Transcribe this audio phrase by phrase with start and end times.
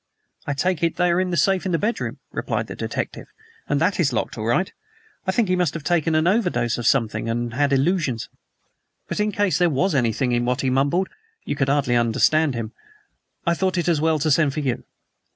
[0.47, 3.27] "I take it they are in the safe in his bedroom," replied the detective,
[3.69, 4.73] "and that is locked all right.
[5.27, 8.27] I think he must have taken an overdose of something and had illusions.
[9.07, 11.09] But in case there was anything in what he mumbled
[11.45, 12.71] (you could hardly understand him)
[13.45, 14.85] I thought it as well to send for you."